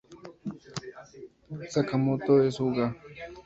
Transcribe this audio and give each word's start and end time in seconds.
Sakamoto 1.71 2.31
desu 2.43 2.65
ga? 2.75 2.85